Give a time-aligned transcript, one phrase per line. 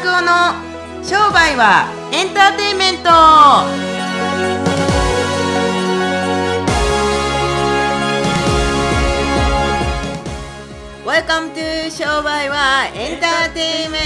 [0.00, 0.54] 拓夫の
[1.04, 3.10] 商売はエンターテインメント。
[11.06, 13.98] ワ e 商売はエンターテインメ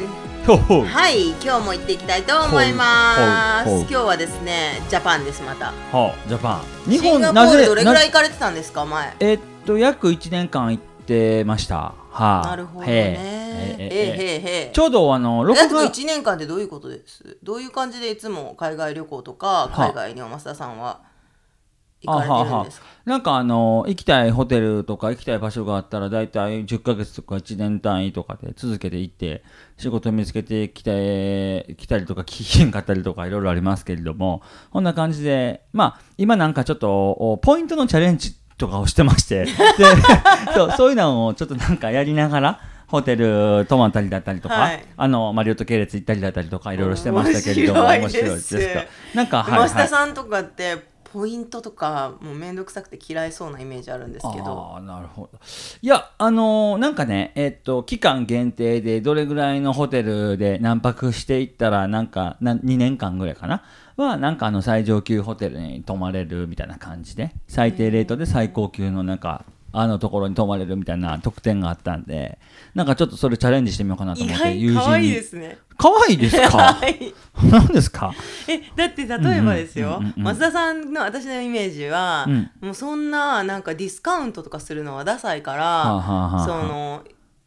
[0.00, 0.02] ン
[0.46, 0.58] ト。
[0.84, 3.70] はい今日も行っていきたいと思います。
[3.70, 5.72] 今日はですねジャパンですまた。
[5.96, 6.90] はあジャパン。
[6.90, 9.16] 日シンガ本なぜポールどれぐらいな行かれてたんですか前？
[9.20, 11.94] えっと約1年間行ってました。
[12.10, 12.46] はあ。
[12.46, 14.70] なるほどね。
[14.72, 17.38] ちょうどあの6約月1年間ってどういうことです？
[17.42, 21.00] どういう感じでいつも海外旅行とかは海外にお増田さんは
[22.00, 22.86] 行かれてるんですか？
[23.04, 29.42] なんかあの行きたいホテルとか行きたい場所があったら大体10ヶ月とか1年単位とかで続けて行って
[29.76, 39.44] 仕事見つけてきて来たりとか聞きんかったりとかいろいろありますけれどもこんな感じでまあ今なんかちょっとおポイントのチャレンジとかをしてまして。
[39.46, 39.50] で
[40.54, 44.84] そうそういうのをちょっとなんかやりながらホテル泊まったりだったりとか、はい。
[44.96, 48.56] あのマリオット系列行ったりだったりとかいろいろしてましたけれども面白いです。
[48.56, 48.84] か？
[49.14, 50.76] なんかはい、はい、増田さんとかって
[51.12, 54.72] ポイントとかもうめんどくさくて嫌いそうなイメージあるんですけど。
[54.74, 55.38] ああなるほど。
[55.82, 63.64] いやあのーなんかねえっと期間限定でどれぐらいのホテルで何泊していったらなんかな2年間ぐらいかな？
[63.96, 69.44] はなんかあの最上級ホテルに泊まれるみたいな感じで最低レートで最高級のなんか
[69.74, 72.38] あのところに泊まれるみたいな特典があったんで
[72.74, 75.58] なんかちょっとそれチャレンジしてみようかなと意思って友外可愛い人にですね。
[75.78, 76.58] 可愛いですか？
[76.74, 77.14] はい。
[77.50, 78.12] 何ですか？
[78.48, 82.50] えだって例えばですよ、うんうんうんうん増田さんの私のイメージは、うん。
[82.60, 87.02] もうそんななんかディスカウントとかするのはダサいから、はあはあはあその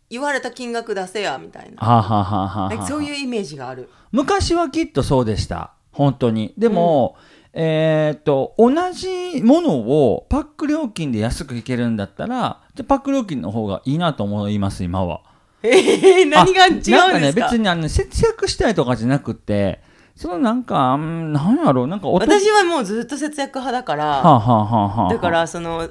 [0.09, 1.77] 言われた金額出せやみたいな。
[1.81, 2.87] はあ。
[2.87, 3.89] そういうイメージがある。
[4.11, 6.53] 昔はきっとそうでした本当に。
[6.57, 7.15] でも、
[7.53, 15.21] えーっと同じものをパック料金で安くいけるんだったらじゃあパック料金の方がいいなと思います今は。
[15.63, 17.05] えー、何が違うんですか？
[17.05, 19.79] あなんかね別にあの節約したいとかじゃなくて
[20.15, 25.89] そのなんかうんなんやろうなんか私はもうずっと節約派だから、はあ、はあはあはあ、だからその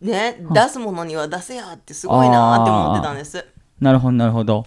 [0.00, 3.44] ね出すものには出せやってすごいなって思ってたんです。
[3.78, 4.64] なるほどなるほど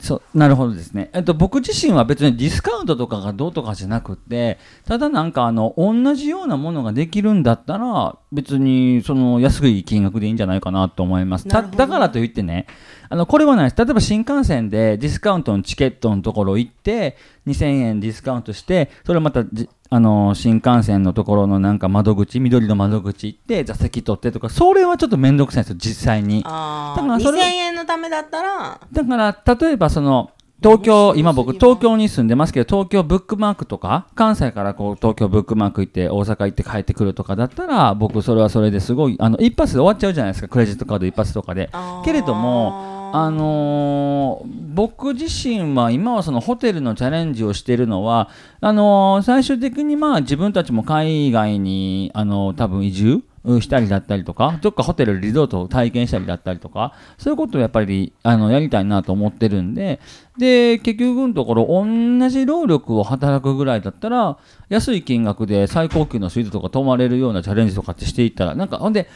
[0.00, 11.48] そうなるほどですね、えっと、僕自身は別にディスカウントとかがどうとかじゃなくてただなんかあの同じようなものができるんだったら別にその安い金額でいいんじゃないかなと思います。
[11.48, 12.66] だからといってね
[13.12, 13.76] あのこれはないです。
[13.76, 26.42] 例えば新幹線でディスカウントのチケットのところ行って2000円ディスカウントしてそれまたじあの新幹線のところのなんか窓口緑の窓口行って座席取ってとかそれはちょっと面倒くさいんですよ実際に。
[26.46, 30.30] ああだからそれ2000円のためだったらだから例えばその
[30.62, 41.68] 東京今僕東京に住んでますけど東京ブックマークとか関西からこう東京ブックマーク行って大阪行って帰ってくるとかだったら僕それはそれですごいあの一発で終わっちゃうじゃないですかクレジットカード一発とかで。
[42.06, 48.30] けれどもあのー僕自身は今はそのホテルのチャレンジをしているのは
[48.62, 53.22] あのー最終的にまあ自分たちも海外にあのー多分移住
[53.60, 60.00] したりだったりとかどっかホテルリゾートを体験したりだったりとかそういうことをやっぱりあのやりたいなと思ってるんで
[60.38, 69.08] で結局のところ同じ労力を働くぐらいだったら安い金額で最高級のスイートとか泊まれるようなチャレンジとかってしていったらなんかほんで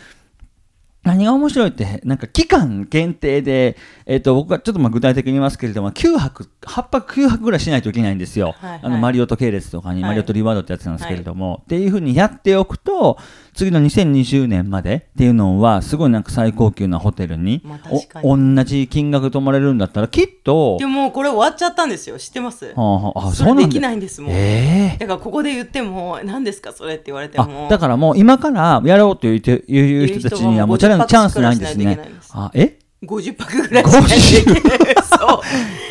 [1.06, 8.56] 何が面白いって、なんか期間限定で、えっ、と、僕はちょっとまあ具体的に言いますけれども、9泊、8泊9泊ぐらいしないといけないんですよ。
[8.58, 8.80] はいはい。
[8.82, 10.10] あの、マリオット系列とかに、はい。
[10.10, 13.18] マリオットリワードってやつなんですけれども、っていうふうにやっておくと、
[13.56, 22.18] 次の2020年までっていうのは、すごいなんか最高級なホテルに、まあ同じ金額泊まれるんだったら、きっと、でもこれ終わっちゃったんですよ。
[22.18, 22.66] 知ってます？
[22.66, 23.88] はあはああ、それできなんだ。
[23.88, 24.98] ないんですもん、ええ。
[24.98, 32.10] だからここで言っても何ですかそれって言われてあもだからもう今からやろうと言って言う人たちにはもうチャレンジチャンスないんです50ね。
[32.32, 34.94] あ、え？50泊ぐらいしないといけない。
[35.02, 35.40] そう。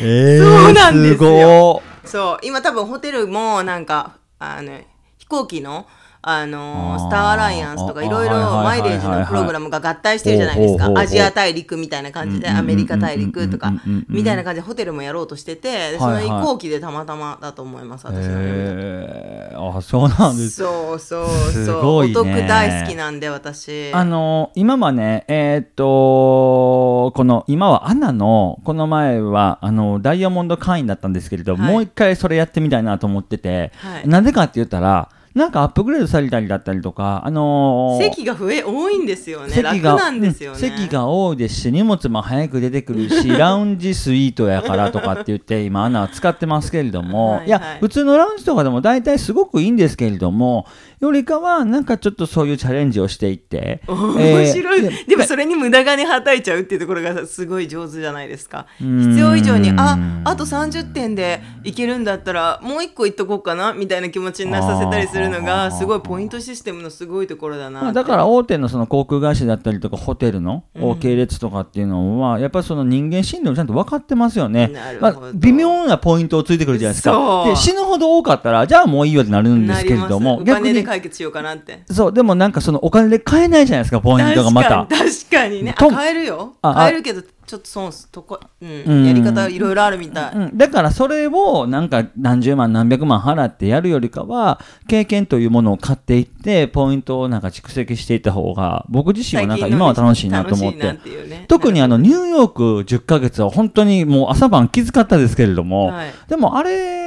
[0.02, 1.82] えそうなんですよ。
[2.04, 4.78] そう今多分ホテルもなんかあの
[5.18, 5.86] 飛行機の
[6.28, 10.92] あのスターアライアンスとかいろいろマイレージのプログラムが合体してるじゃないですか。
[10.94, 13.72] アジア大陸みたいな感じでアメリカ大陸とか
[14.08, 31.72] みたいな感じでホテルもやろうとしててでその移行機でたまたまだと思います私のあそうなんですそうそうすそうごいねお得大好きなんで私あの今はねえーっとこの今はアナのこの前はあのダイヤモンド会員だったんですけれど、はい。
[31.72, 34.08] もう一回それやってみたいなと思ってて、はい。
[34.08, 39.50] なぜかって言ったらなんかアップグレードされたりだったりとかあのー席が増え多いんですよね。
[39.50, 40.54] 席が楽なんですよね。
[40.54, 47.46] うん席が多いですし荷物も早く出てくるし ラウンジスイートやからとかって言って今アナは使ってますけれども はいはい。
[47.48, 50.64] いや普通のラウンジとかでも大体すごくいいんですけれども
[51.00, 58.66] よりかはなんかちょっとそういうチャレンジをしていって面白い、えーでもそれに無駄金はたいちゃうっていうところがすごい上手じゃないですか。
[58.82, 59.10] ん。
[59.10, 70.64] 必要以上にああと30点でいけるんだったらもう一個いっとこうかなみたいな気持ちになさせたりするのがすごいポイントシステムのすごいところだなだから大手のその航空会社だったりとかホテルの
[71.00, 74.72] 系列とかっていうのは、やっぱりその人間心理をちゃんと分かってますよね。
[75.00, 77.44] まあ、微妙なポイントをついてくるじゃないですか。
[77.46, 80.60] で死ぬほど多かったらじゃあもういいよってなるんですけれどもなります。
[80.60, 81.82] お金でに解決しようかなって。
[81.90, 84.86] そうでもなんかそのお金で買えないじゃないですかポイントがまた。
[84.86, 85.74] 確かに確かにね。
[85.76, 86.54] 買えるよ。
[86.62, 89.06] 買えるけどちょっと損すとこ、うんうん。
[89.06, 100.92] やり方いろいろあるみたい、うん、だからそれをなんか何十万何百万払ってやるよりかは経験というものを買っていってポイントをなんか蓄積していった方が僕自身はなんか今は楽しいなと思って。
[100.92, 101.44] ね。
[101.46, 106.12] 特にあのニューヨーク10ヶ月は本当にもう朝晩きつかったですけれども、はい。
[106.28, 107.05] でもあれ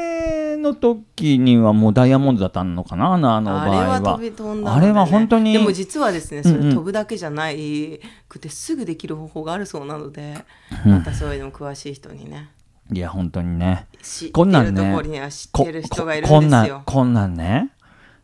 [0.60, 4.02] の時にはもうダイヤモンドだったのかなあのあの場合あれはは。
[4.02, 6.74] 飛び飛んだのあれは本当にでも実はですねそれうんうん。
[6.74, 10.38] 飛ぶだけじゃないくてすぐできる方法があるそうなので、
[10.86, 12.50] またそういうの詳しい人にね。
[12.92, 13.88] いや本当にね。
[14.34, 16.84] こんなん知っこてる人がいるんなんんですよ。
[16.86, 17.72] こんなんね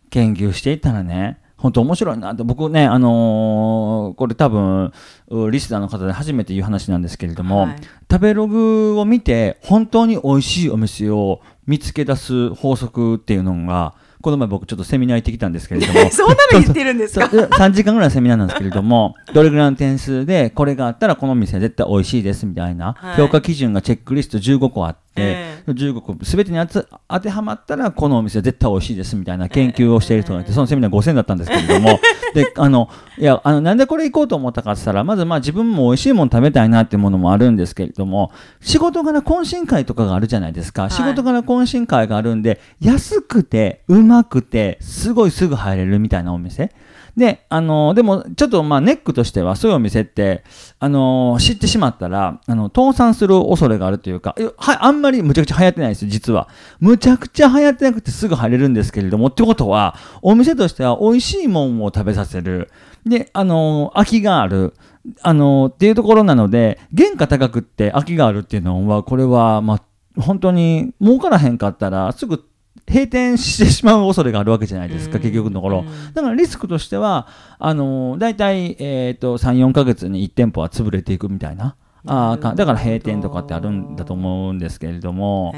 [0.10, 4.92] 研究していったらね本当面白いなって僕ねあのーこれ多分
[5.30, 7.76] うリスナーの方で初めて言う話なんですけれども、はい。
[8.12, 16.00] 食べログを見て本当に美味しいお店を見つけ出す法則っていうのがこの前僕ちょっとセミナー行ってきたんですけれども。
[16.12, 17.30] そんなの言ってるんですか？
[17.30, 23.18] そう3時間ぐらいのセミナーなんですけれども どれぐらいの点数でこれがあったらこの店は絶対美味しいですみたいな、はい。
[23.18, 32.00] 評価基準がチェックリスト15個あって、え15個全てに当て当てはまったらこのお店は絶対美味しいですみたいな研究をしている人がいて、そのセミナー5000だったんですけれども。
[32.36, 40.92] であのいやあのなんでこれ行こうと思ったかって言ったらまずまあ自分も美味しいもの食べたいなっていうものもあるんですけれども仕事柄懇親会とかがあるじゃないですか、い。
[40.92, 46.72] 仕事柄懇親会があるんで安くてうまくてすごいすぐ入れるみたいなお店。
[47.18, 50.44] で、あのでも、ちょっとまあネックとしては、そういうお店って、
[50.80, 56.48] あの知ってしまったら、あの倒産する恐れがあるというか、えはあんまりむちゃくちゃ流行ってないですよ、実は。
[56.80, 62.70] むちゃくちゃ流行ってなくてすぐ入れるんですけれども、ってことは、お店としては美味しいもんを食べさせる。
[63.06, 64.74] で、あの空きがある。
[65.22, 72.44] あのっていうところなので、原価高くって空きがあるっていうのは、これは、まあ、本当に儲からへんかったら、すぐ
[72.88, 75.80] 閉店してしまう恐れがあるわけじゃないですか、うん結局のところ。
[75.80, 77.28] うんだからリスクとしては、
[77.60, 81.76] あの大体、えー、と3、4ヶ月に1店舗は潰れていくみたいな。
[82.08, 85.54] あーかだから閉店とかってあるんだと思うんですけれども、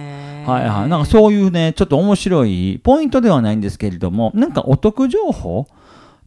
[0.46, 5.68] はいはい、なんかそういうね、ちょっと面白い、ポイントではないんですけれども、なんかお得情報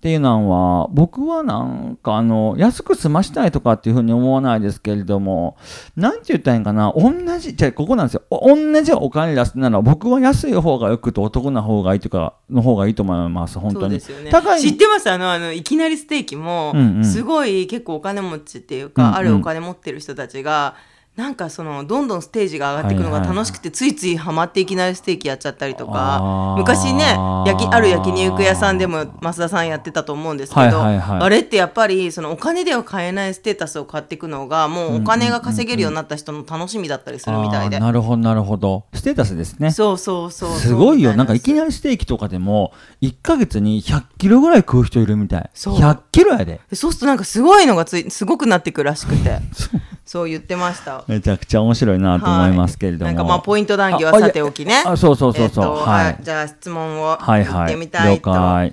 [0.00, 5.58] っていうのは、僕はなんかあの、安く済ましたいとかっていうふうに思わないですけれども、
[5.94, 13.98] なんて言ったらいいんかな、同じ、じゃあここなんですよ、お同じお金出すなら、僕は安い方がよくてお得な方がいいとか、の方がいいと思います、本当に。
[13.98, 14.00] ね、
[14.30, 15.10] 高い知ってます。
[15.10, 17.04] あのあのいきなりステーキも、うんうん。
[17.04, 19.16] すごい結構お金持ちっていうか、うんうん。
[19.16, 20.76] あるお金持ってる人たちが
[21.16, 27.02] なんかそのどんどんステージが上がっていくのが楽しくて、ついついハマっていきなりステーキやっちゃったりとあかー昔ね
[27.46, 38.84] 焼きある焼肉屋さんでも増田さんやってたと思うんですけど、あれってやっぱりそのお金では買えないステータスを買っていくのがもうお金が稼げるようになった人の楽しみだったりするみたいで、なるほど、なるほど。
[38.94, 39.72] ステータスですね。
[39.72, 41.14] そうそうそうすごいよ。
[41.14, 42.72] なんかいきりなりステーキとかでも、
[43.02, 45.50] 1ヶ月に100キロぐらい食う人いるみたい。
[45.52, 46.60] そう100キロやで。
[46.70, 49.38] でそうするとなんかすごいのがついすごくなってくるらしくて
[50.10, 51.04] そう言ってました。
[51.06, 53.04] めちゃくちゃ面白いなと思いますけれども。
[53.04, 54.82] はいなんかまあポイント談義はあさておきね。
[54.84, 55.64] あ、そうそうそうそう。
[55.66, 56.18] えっとはい。
[56.20, 58.32] じゃあ質問をはいはい言ってみたいと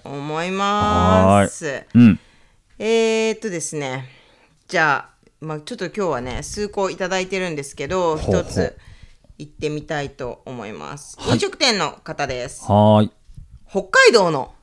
[0.09, 1.83] 思います。
[1.93, 2.19] うん。
[2.79, 4.09] えー、っとですね、
[4.67, 8.75] じゃあ、まあ、ちょっと今日はね、数個いただいてるんですけど、一つ
[9.37, 11.17] 言ってみたいと思います。
[11.19, 12.63] はい飲食店の方です。
[12.63, 13.11] はーい。
[13.69, 14.55] 北海道の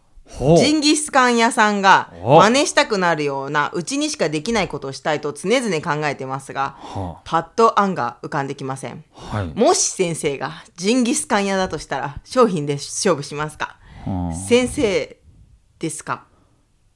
[0.56, 9.04] ジンギスカン屋さんがお真似したくなるようなうちにしかできないことをしたいと常々考えてますが、はパッと案が浮かんできません。
[9.14, 9.46] あはい。
[9.54, 13.76] もし先生がジンギスカン屋だとしたら商品で勝負しますか？
[14.06, 14.34] はあ。
[14.34, 15.16] 先生
[15.78, 16.24] ですか？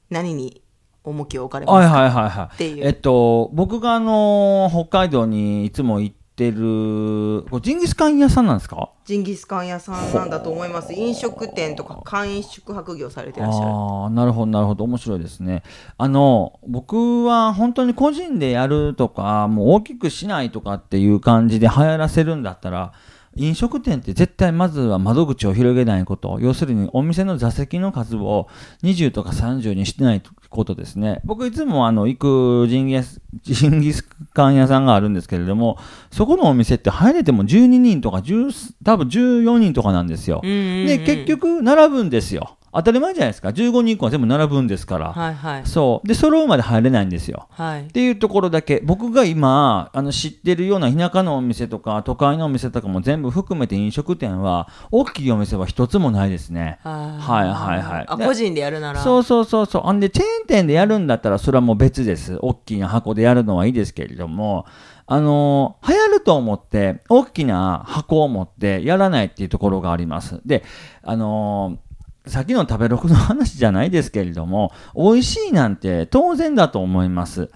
[0.09, 0.63] 何に
[1.03, 2.55] 重きを置かれますか、はいはいはいはい。
[2.55, 2.85] っていう。
[2.85, 8.89] えっと、僕があのー北海道にいつも行ってる、これジンギスカン屋さんなんですか？
[9.03, 10.93] ジンギスカン屋さんなんだと思います。
[10.93, 13.65] 飲食店とか簡易宿泊業されてらっしゃる。
[13.67, 14.85] ああなるほどなるほど。
[14.85, 15.63] 面白いですね。
[15.97, 22.93] あの僕は本当に個人でやるとかもう大きくしないとかっていう感じで流行らせるんだったら
[23.35, 26.39] 飲食店って絶対まずは窓口を広げないこと。
[26.41, 28.47] 要するにお店の座席の数を
[28.83, 31.21] 20とか30にしてないことですね。
[31.25, 34.03] 僕いつもあの行くジンギスジンギス
[34.33, 35.77] カン屋さんがあるんですけれども
[36.11, 40.41] そこのお店って入れても12人とか10多分14人とかなんですよ。
[40.43, 43.49] で結局並ぶんですよ当たり前じゃないですか。
[43.49, 45.61] 15人以降は全部並ぶんですから、はいはい。
[45.65, 46.07] そう。
[46.07, 47.47] で揃うまで入れないんですよ。
[47.51, 47.81] はい。
[47.81, 48.81] っていうところだけ。
[48.83, 56.79] 僕が今あの知ってるような田舎のお店とか都会のお店とかも全部含めて飲食店は大きいお店は一つもないですね。
[56.83, 58.17] はいはいはい。
[58.17, 58.99] であ個人でやるなら。
[59.01, 59.81] そうそうそうそう。
[59.81, 62.37] ほんでチェーン店でやるんだったらそれはもう別です。
[62.41, 64.65] 大きな箱でやるのはいいですけれども。
[65.11, 70.39] あのー流行ると思って大きな箱を持ってやらないっていうところがあります。
[70.45, 70.63] で
[71.01, 71.88] あのー
[72.25, 77.49] 先の食べログの話じゃないですけれども美味しいなんて当然だと思います。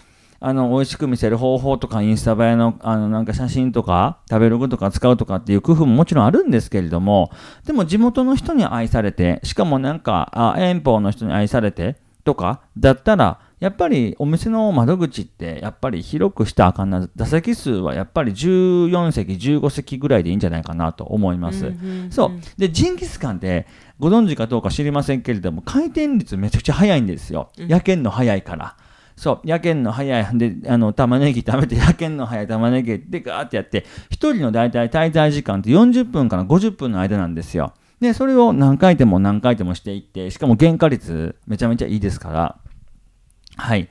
[0.45, 7.31] あの美味しく見せる方法とかインスタ映えのあのなんか写真とか食べログとか使うとかっていう工夫ももちろんあるんですけれども
[7.65, 21.71] でも地元の人に愛されてしかもなんかあ遠方の人に愛されてとかだったらやっぱりお店の窓口ってやっぱり広くしたらあかんな座席数はやっぱり14席15席ぐらいでいいんじゃないかなと思います。
[22.09, 23.65] そうでジンギスカンって
[23.99, 27.51] ご存知かどうか知りませんけれども回転率めちゃくちゃ早いんですよ。
[27.55, 28.75] 焼けんの早いから。
[29.15, 30.37] そう、焼けんの早い。
[30.37, 37.73] で、あの、玉ねぎ食べて、焼けんの早い玉ねぎでガーってやって、一人の大体滞在時間って40分から50分の間なんですよ。
[38.01, 42.57] で、それを何回でも何回でもしていって、しかも原価率めちゃめちゃいいですから。
[43.57, 43.87] はい。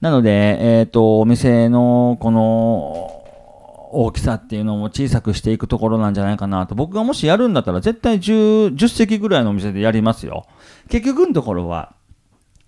[0.00, 3.20] なので、えっ、と、お店のこの
[3.92, 6.74] 大きさっていうのも小さくしていくところなんじゃないかなと。
[6.74, 10.46] 僕がもしやるんだったら絶対 10, 10席ぐらいのお店でやりますよ。
[10.88, 11.94] 結局のところは、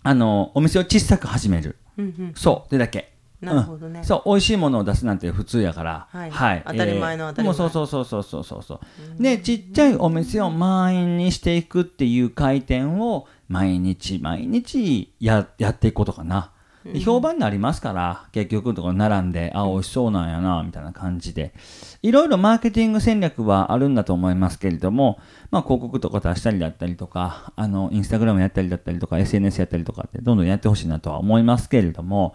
[0.02, 1.76] あの、お店を小さく始める。
[1.96, 3.12] うんうんそう、でだけ。
[3.40, 6.08] なるほどねうんそう、美味しいものを出すなんて普通やから。
[6.10, 8.80] はい当たり前の当たり前もうそうそうそうそうそうそうそ
[9.18, 9.22] う。
[9.22, 16.52] で、ちっちゃいお店を満員にしていくっていう回転を毎日毎日ややっていくことかな。
[16.84, 21.54] で評判になりますから、結局のところ並んで、あ、美味しそうなんやな、みたいな感じで。
[22.02, 25.20] いろいろマーケティング戦略はあるんだと思いますけれども、
[25.52, 32.34] まあ広告とか出したりだったりとか、あの、インスタグラムやったりだったりとか、SNS やったりとかってどんどんやってほしいなとは思いますけれども、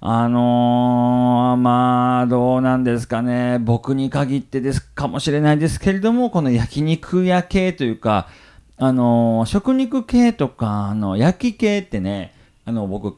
[0.00, 3.58] あのーまあ、どうなんですかね。
[3.58, 8.28] 僕に限ってですかもしれないですけれども、この焼肉屋系というか、
[8.78, 13.16] あのー食肉系とか、あの、焼き系ってね、あの、僕、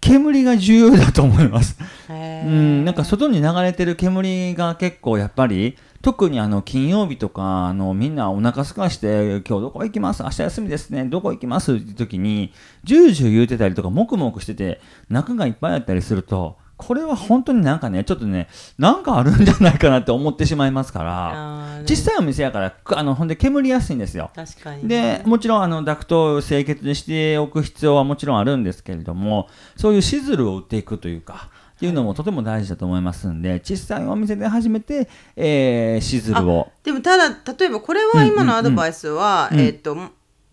[0.00, 1.76] 煙が重要だと思います。
[2.08, 10.22] うん、なんか外に流れてる煙が結構やっぱり、特にあの金曜日とか、あのみんなお腹すかして、今日どこ行きます？
[10.22, 11.04] 明日休みですね。
[11.04, 11.74] どこ行きます？
[11.74, 12.52] って時に、
[12.84, 24.30] ジュージュー言うてたりとか、もくもくしてて、中がいっぱいあったりすると、これは本当になんかね、ちょっとね、なんかあるんじゃないかなって思ってしまいますから、あー小さいお店やから、くあのほんで煙やすいんですよ。
[24.34, 24.88] 確かに。
[24.88, 39.68] でもちろんあのダクトを清潔にしておく必要はもちろんあるんですけれどもそういうシズルを売っていくというかっていうのもとても大事だと思いますんで小さいお店で初めて、えーシズルをでもただ例えばこれは今のアドバイスは、うんうんうん。
[39.68, 39.96] えっ、と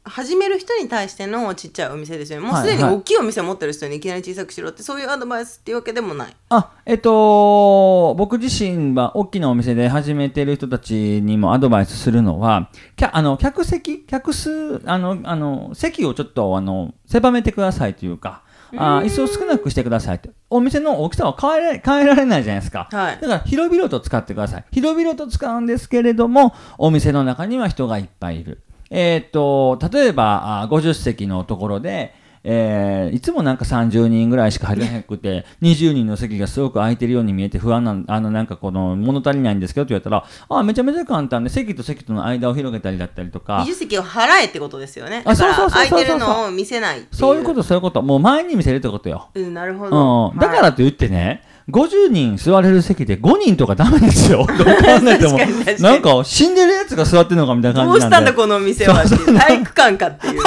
[0.07, 2.47] 始める人に対してのちっちゃいお店ですよね。
[2.47, 6.35] もうすでに大きいお店を持ってる人にいきなり小さくしろってそういうアドバイスっていうわけでもない。
[6.49, 18.43] あえっと僕自身は大きなお店で始めてる人たちにもアドバイスするのはきゃあの客席客数あのあの席をちょっとあの狭めてくださいというか
[18.75, 23.15] あ椅子を少なくしてくださいってお店の大きさは変えられ変えられないじゃないですか、はい。
[23.19, 24.65] だから広々と使ってください。
[24.71, 32.13] 広々と使うんですけれどもお店の中には人がいっぱいいるえーっと例えばあ50席のところで
[32.43, 40.25] えーいつもなんか30人ぐらいしか入れなくて 20人の席がすごく空いてるように見えて不安なあのなんかこの物足りないんですけどって言われたら
[40.59, 43.65] あめちゃめちゃ簡単で席と席との間を広げたりだったりとか。
[43.67, 45.23] 20席を払えってことですよね。
[45.25, 45.89] あそうそうそうそうそう。
[45.89, 48.01] 空いてるのを見せないそういうことそういうこと。
[48.01, 49.27] もう前に見せるってことよ。
[49.33, 54.47] うんなるほど、うん、だからといってね、50人座れる席で5人とかダメですよ。
[54.57, 54.73] どう考
[55.05, 55.37] えても。
[55.79, 58.31] なんか死んでるやつが座ってるのかみたいなど感じなんで。
[58.31, 59.03] うしたんだこのお店は。
[59.03, 60.41] 体育館かっていう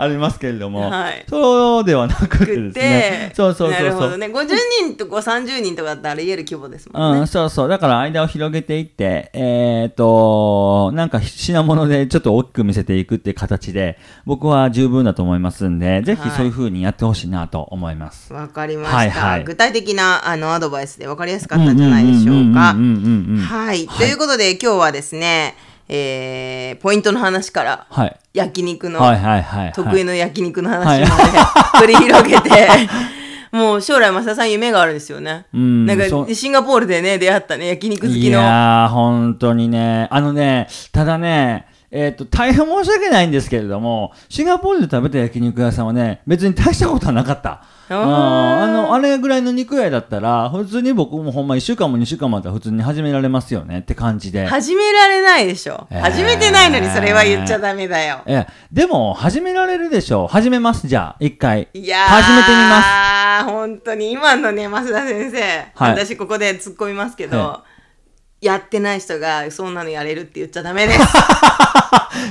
[0.00, 0.88] ありますけれども。
[0.90, 3.32] はいそうではなくてですね。
[3.34, 3.82] そうそうそうそう。
[3.82, 4.48] なるほどね50
[4.86, 7.68] 人とか30人とかだったらあり得る規模ですもんね、うん、そうそう。
[7.68, 18.32] だから間を広げていって、えっ、と、なんか品物でちょっと大きく見せていくっていう形で、僕は十分だと思いますんで、ぜひそういう風にやってほしいなと思います。
[18.32, 25.54] わかりました、はいはい具体的なあのアドバイスでわかりやすかったんじゃないでしょうかうんうんうんうんうんうんはい、ということで今日はですね、
[25.88, 28.16] えーポイントの話からはい。
[28.34, 29.72] 焼肉の、はいはいはいはい。
[29.72, 31.12] 得意の焼肉の話まで
[31.82, 32.50] 繰り広げて、
[33.50, 35.46] もう将来増田さん夢があるんですよね。
[35.52, 38.38] うんなんかシンガポールでね出会ったね焼肉好いきの。
[38.40, 47.62] やー、本当にね、あのね、ただね、えっ、と、大変申し訳ないんですけれども、シンガポールで食べた焼肉屋さんはね、別に大したことはなかった。
[47.90, 54.46] あーああのあれぐらいの肉屋だったら普通に僕もほんま1週間も2週間もあったら普通に始められますよねって感じで。
[54.46, 56.00] 始められないでしょ、えー。
[56.00, 58.22] 始めてないのにそれは言っちゃダメだよ。
[58.26, 60.24] ええ、でも始められるでしょ。
[60.24, 61.16] う始めますじゃあ。
[61.20, 61.68] 一回。
[61.72, 63.44] いやー始めてみます。
[63.44, 65.40] 本当に今のね増田先生、
[65.74, 65.90] はい。
[65.92, 67.64] 私ここで突っ込みますけど、は
[68.40, 71.00] やってない人がそんなのやれるって言っちゃダメです。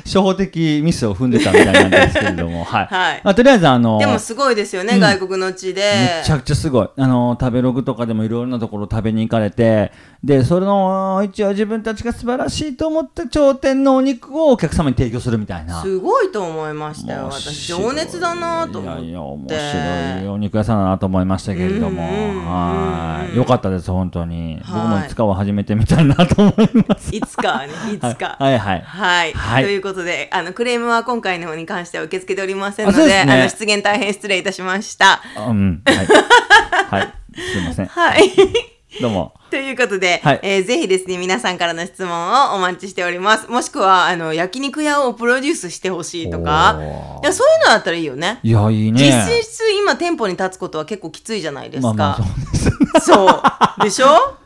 [0.06, 6.24] 初歩的ミスを踏んでたみたいなんですけれども はい、はいまあ、とりあえずあのでもすごいですよね、外国の地でめ。
[6.26, 6.90] ちゃくちゃすごい。
[6.98, 9.92] あの、食べログとかでもいろいろなところ食べに行かれて、
[10.24, 15.82] で、その、一応自分たちが素晴らしいと思った頂点のお肉をお客様に提供するみたいな。
[15.82, 17.24] すごいと思いましたよ。
[17.24, 19.02] 面私、情熱だなと思って。
[19.04, 23.36] いやいや、面白いお肉屋さんだなと思いましたけれども、はい。
[23.36, 24.60] よかったです、本当に。
[24.62, 27.16] 僕もはいいつかは始めてみたいなと思います。
[27.16, 28.38] いつかね、 いつか。
[28.40, 28.82] はいはい。
[28.82, 35.22] はい、はいということであのクレームは今回の方に関しては受け付けておりませんのであの出現大変失礼いたしました。
[35.36, 35.82] あうん。
[35.86, 37.02] はい。
[37.02, 37.14] はい。
[37.54, 37.88] すいません。
[37.90, 39.34] はい どうも。
[39.50, 40.40] ということで、はい。
[40.44, 43.48] えーぜひですね皆さんからの質問をお待ちしております。
[43.50, 46.78] もしくはあの焼肉屋をプロデュースしてほしいとか。
[47.22, 48.40] いやそういうのだったらいいよね。
[48.44, 49.00] いや、いいね。
[49.02, 52.28] 実質今店舗に立つことは結構きついじゃないですか、まあまあ、
[52.58, 53.06] そうです。
[53.06, 53.42] そ
[53.80, 53.84] う。
[53.84, 54.37] でしょ？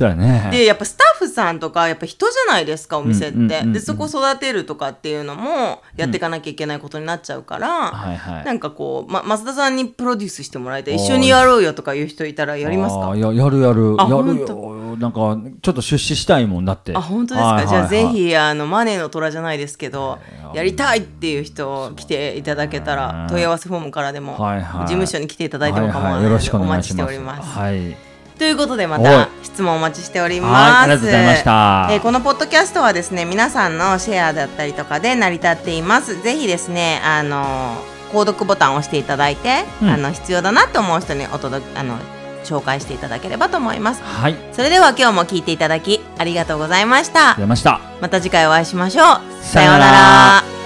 [0.00, 0.48] そうやね。
[0.50, 3.62] でやっぱスタッフさんとかやっぱ人じゃないですかお店って、うんうんうん。
[3.64, 8.44] うんでそこ育てるとかっていうのもやっていかなきゃいけないことになっちゃうから、はいはい。
[8.46, 10.94] なんかこう、ま、増田さんにプロデュースしてもらいたい。
[10.94, 13.14] 一緒にやろうよとかいう人いたらやりますか？
[13.14, 13.96] ややるやる。
[13.98, 16.96] あやる本よなんかちょっと出資したいもんだって。
[16.96, 17.88] あ本当ですか、はいはいはい。
[17.88, 20.18] じゃあぜひあのマネーの虎じゃないですけど
[20.54, 24.80] いやりたいっていう人来ていただけたら問い合わせフォームからでも、はいはい。
[24.82, 26.32] 事務所に来ていただいても構わないのではいはい。
[26.32, 27.38] よろしくおお待ちして願いします。
[27.40, 27.58] おります。
[27.58, 27.96] はい。
[28.38, 30.52] ということでまた質問お待ちしております。
[30.52, 36.20] はいありがとうございましたえーこのポッドキャストはですね皆さんのシェアだったりとかで成り立っています。
[36.22, 37.76] ぜひですねあの
[38.12, 41.96] 購読ボタンを押していただいて、うんあの必要だなと思う人にお届けあの
[42.44, 44.02] 紹介していただければと思います。
[44.02, 47.34] はいそれでは今日も聞いていただきありがとうございました。
[47.34, 49.44] 出ましたまた次回お会いしましょう。
[49.44, 49.78] さような
[50.42, 50.59] ら